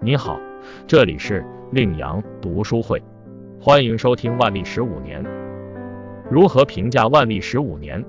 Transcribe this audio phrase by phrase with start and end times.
[0.00, 0.38] 你好，
[0.86, 3.02] 这里是令阳读书会，
[3.60, 5.20] 欢迎收听万历十五年。
[6.30, 8.02] 如何评价万历十五年？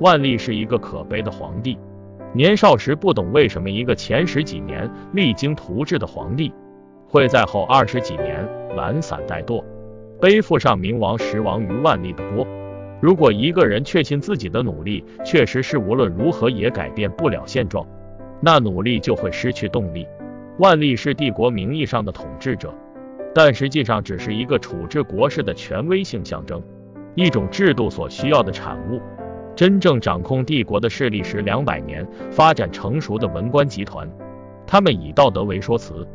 [0.00, 1.78] 万历是一个可悲的皇帝。
[2.34, 6.52] 年少时不懂为什么一个前十几年励精图治的皇帝，
[7.08, 8.46] 会在后二十几年
[8.76, 9.64] 懒散怠惰，
[10.20, 12.46] 背负上明亡实亡于万历的锅。
[13.00, 17.86] 如果一个人确信自己的努力确实是无论如何也改变不了现状，
[18.42, 20.06] 那努力就会失去动力。
[20.62, 22.72] 万历是帝国名义上的统治者，
[23.34, 26.62] 但实际上只是一个处置国事的权威性象征，
[27.16, 29.02] 一种制度所需要的产物。
[29.56, 34.08] 真正掌控帝国的势力是两百年发展成熟的文官集团，
[34.64, 36.06] 他们以道德为说辞，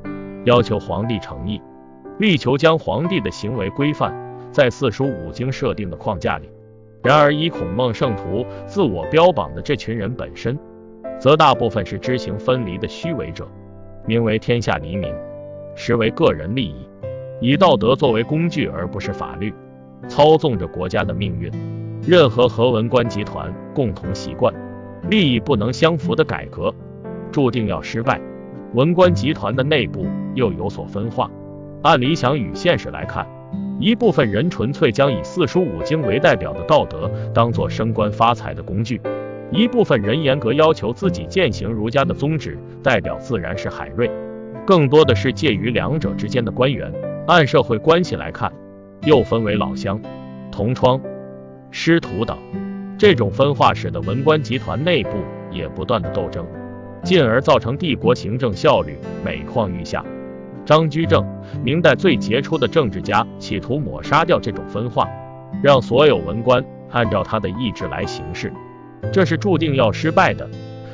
[0.46, 1.62] 要求皇帝诚意，
[2.18, 4.16] 力求将皇帝的行为规范
[4.50, 6.50] 在四书五经设定的框架里。
[7.04, 10.58] 然而，以孔孟圣徒自我标榜的这群人本身，
[11.20, 13.46] 则大部分是知行分离的虚伪者。
[14.08, 15.14] 名为天下黎民，
[15.76, 16.88] 实为个人利益，
[17.42, 19.54] 以道德作为工具而不是法律，
[20.08, 21.52] 操纵着国家的命运。
[22.02, 24.54] 任何和文官集团共同习惯、
[25.10, 26.74] 利益不能相符的改革，
[27.34, 28.22] 注定要失败。
[28.76, 30.06] 文官集团的内部
[30.36, 31.30] 又有所分化。
[31.82, 33.28] 按理想与现实来看，
[33.78, 39.02] 一部分人纯粹将以四书五经为代表的道德当做升官发财的工具。
[39.52, 44.12] 一部分人严格要求自己践行儒家的宗旨，代表自然是海瑞，
[44.66, 46.92] 更多的是介于两者之间的官员。
[47.28, 48.52] 按社会关系来看，
[49.04, 50.00] 又分为老乡、
[50.52, 51.00] 同窗、
[51.72, 52.38] 师徒等。
[52.98, 55.12] 这种分化使得文官集团内部
[55.52, 56.46] 也不断的斗争，
[57.04, 60.04] 进而造成帝国行政效率每况愈下。
[60.66, 61.26] 张居正，
[61.64, 65.08] 明代最杰出的政治家，企图抹杀掉这种分化，
[65.64, 68.52] 让所有文官按照他的意志来行事。
[69.12, 70.50] 这是注定要失败的。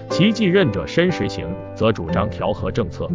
[0.10, 3.10] 其继任者申时行则主张调和政策，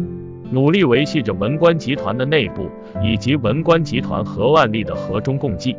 [0.51, 2.69] 努力维系着文官集团的内部
[3.01, 5.75] 以及文官集团和万历的和衷共济。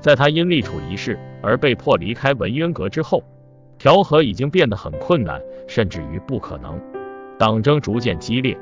[0.00, 3.22] 在他因立储一事而被迫离开文渊阁之后，
[3.78, 6.80] 调和已经变得很困难，甚至于不可能。
[7.38, 8.56] 党争逐渐激烈，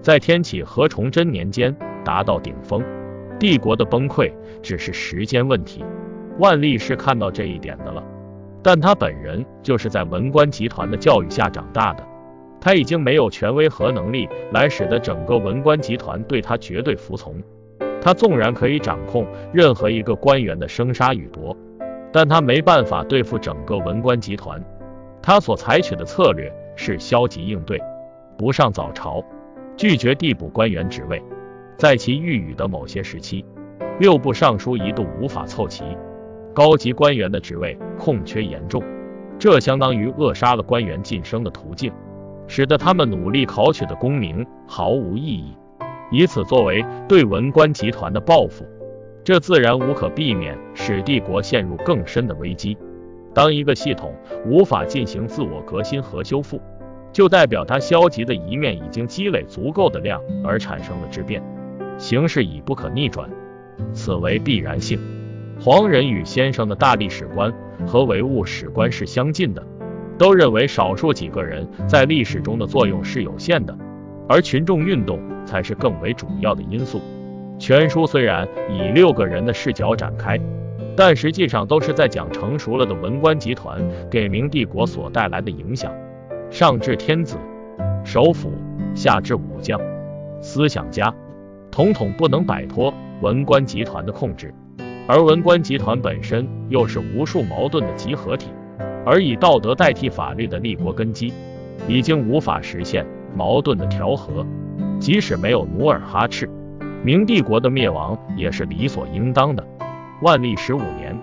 [0.00, 2.82] 在天启和崇祯年间达到顶峰，
[3.38, 4.32] 帝国的崩溃
[4.62, 5.84] 只是时间问题。
[6.38, 8.02] 万历是看到这一点的了。
[8.62, 12.06] 但他本人就是在文官集团的教育下长大的，
[12.60, 17.42] 他已经没有权威和能力来使得整个文官集团对他绝对服从。
[18.00, 21.56] 他纵然可以掌控任何一个官员的生杀予夺，
[22.12, 24.62] 但他没办法对付整个文官集团。
[25.20, 27.80] 他所采取的策略是消极应对，
[28.36, 29.24] 不上早朝，
[29.76, 31.22] 拒绝递补官员职位。
[31.76, 33.44] 在其御宇的某些时期，
[33.98, 35.84] 六部尚书一度无法凑齐。
[36.54, 38.82] 高级官员的职位空缺严重，
[39.38, 41.92] 这相当于扼杀了官员晋升的途径，
[42.46, 45.56] 使得他们努力考取的功名毫无意义，
[46.10, 48.66] 以此作为对文官集团的报复。
[49.24, 52.76] 这自然无可避免使帝国陷入更深的危机。
[53.32, 54.12] 当一个系统
[54.44, 56.60] 无法进行自我革新和修复，
[57.12, 61.42] 就代表它消极的一面已经积累足够的量而产生了质变，
[61.96, 63.30] 形势已不可逆转，
[63.92, 64.98] 此为必然性。
[65.64, 67.54] 黄仁宇先生的大历史观
[67.86, 69.64] 和唯物史观是相近的，
[70.18, 73.72] 都认为少数几个人在历史中的作用是有限的，
[74.28, 77.00] 而群众运动才是更为主要的因素。
[77.60, 80.36] 全书虽然以六个人的视角展开，
[80.96, 83.80] 但实际上都是在讲成熟了的文官集团
[84.10, 85.92] 给明帝国所带来的影响。
[86.50, 87.36] 上至天子、
[88.02, 88.50] 首辅，
[88.96, 89.80] 下至武将、
[90.40, 91.14] 思想家，
[91.70, 94.52] 统统不能摆脱文官集团的控制。
[95.08, 98.48] 而文官集团本身又是无数矛盾的集合体，
[99.04, 101.32] 而以道德代替法律的立国根基，
[101.88, 103.04] 已经无法实现
[103.34, 104.46] 矛盾的调和。
[105.00, 106.48] 即使没有努尔哈赤，
[107.02, 109.66] 明帝国的灭亡也是理所应当的。
[110.22, 111.18] 万历十五年，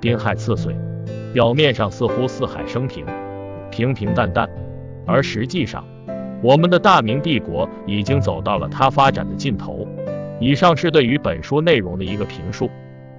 [0.00, 0.74] 丁亥次岁，
[1.32, 3.06] 表面上似乎四海升平，
[3.70, 4.50] 平平淡淡，
[5.06, 5.84] 而实际上，
[6.42, 9.86] 我们的大明帝国已经走到了它发展的尽头。
[10.40, 12.68] 以上是对于本书内容的一个评述。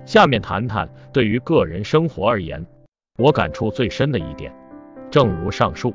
[0.05, 2.65] 下面谈谈对于个人生活而言，
[3.17, 4.53] 我感触最深的一点。
[5.09, 5.93] 正如上述，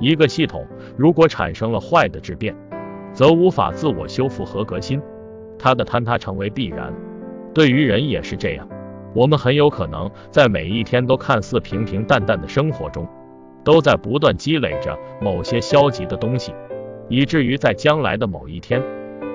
[0.00, 0.66] 一个系统
[0.96, 2.56] 如果产生了坏的质变，
[3.12, 5.00] 则无法自我修复和革新，
[5.58, 6.92] 它的坍塌成为必然。
[7.54, 8.66] 对于人也是这样，
[9.14, 13.06] 我们很有可能在每一天都看似平平淡淡的生活中，
[13.62, 16.54] 都在不断积累着某些消极的东西，
[17.08, 18.82] 以至于在将来的某一天，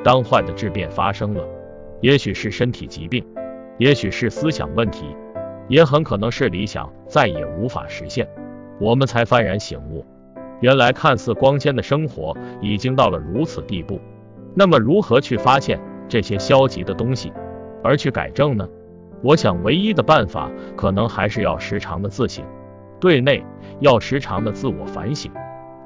[0.04, 1.46] 当坏的质变发生了，
[2.02, 3.24] 也许是身体疾病。
[3.78, 5.16] 也许是思想问题，
[5.68, 8.28] 也很可能是理想再也无法实现，
[8.80, 10.06] 我们才幡然醒悟，
[10.62, 14.00] 原来看似光鲜的生活已经到了如此地步。
[14.56, 15.80] 那么如何去发现
[16.10, 17.32] 这些消极的东西，
[17.84, 18.68] 而去改正呢？
[19.22, 22.44] 我想唯一的办法，可能还是要时常的自省，
[23.00, 23.44] 对内
[23.80, 25.32] 要时常的自我反省，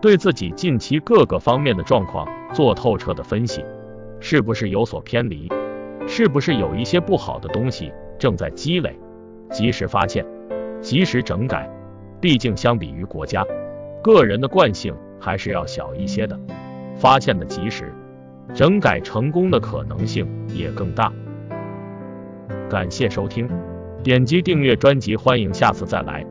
[0.01, 3.65] 对自己近期各个方面的状况做透彻的分析，
[4.19, 5.49] 是不是有所偏离，
[6.07, 8.98] 是不是有一些不好的东西正在积累，
[9.50, 10.25] 及时发现，
[10.81, 11.69] 及时整改。
[12.19, 13.44] 毕竟相比于国家，
[14.03, 16.39] 个人的惯性还是要小一些的，
[16.98, 17.92] 发现的及时，
[18.53, 21.12] 整改成功的可能性也更大。
[22.69, 23.50] 感谢收听，
[24.04, 26.24] 点击订阅专辑，欢迎下次再来。